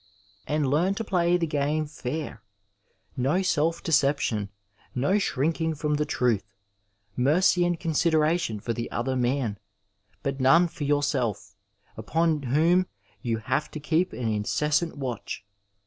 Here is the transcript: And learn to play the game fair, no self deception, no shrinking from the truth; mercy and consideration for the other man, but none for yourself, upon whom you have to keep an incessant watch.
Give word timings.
And 0.47 0.65
learn 0.65 0.95
to 0.95 1.03
play 1.03 1.37
the 1.37 1.45
game 1.45 1.85
fair, 1.85 2.41
no 3.15 3.43
self 3.43 3.83
deception, 3.83 4.49
no 4.95 5.19
shrinking 5.19 5.75
from 5.75 5.93
the 5.93 6.07
truth; 6.07 6.43
mercy 7.15 7.63
and 7.65 7.79
consideration 7.79 8.59
for 8.59 8.73
the 8.73 8.89
other 8.89 9.15
man, 9.15 9.59
but 10.23 10.39
none 10.39 10.67
for 10.67 10.85
yourself, 10.85 11.55
upon 11.95 12.41
whom 12.41 12.87
you 13.21 13.37
have 13.37 13.69
to 13.69 13.79
keep 13.79 14.11
an 14.11 14.27
incessant 14.27 14.97
watch. 14.97 15.45